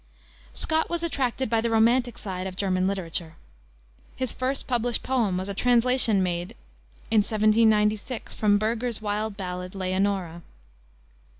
Scott 0.53 0.89
was 0.89 1.03
attracted 1.03 1.47
by 1.47 1.61
the 1.61 1.69
romantic 1.69 2.17
side 2.17 2.47
of 2.47 2.55
German 2.55 2.87
literature. 2.87 3.35
His 4.15 4.33
first 4.33 4.65
published 4.65 5.03
poem 5.03 5.37
was 5.37 5.47
a 5.47 5.53
translation 5.53 6.23
made 6.23 6.55
in 7.11 7.19
1796 7.19 8.33
from 8.33 8.57
Burger's 8.57 8.99
wild 8.99 9.37
ballad, 9.37 9.75
Leonora. 9.75 10.41